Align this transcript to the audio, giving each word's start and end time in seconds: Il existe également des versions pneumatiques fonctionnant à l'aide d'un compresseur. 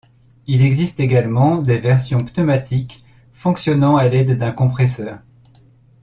Il 0.47 0.63
existe 0.63 0.99
également 0.99 1.61
des 1.61 1.77
versions 1.77 2.23
pneumatiques 2.25 3.05
fonctionnant 3.33 3.97
à 3.97 4.07
l'aide 4.09 4.35
d'un 4.35 4.51
compresseur. 4.51 5.19